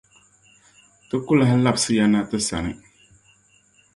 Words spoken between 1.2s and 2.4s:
ku lahi labsi ya na ti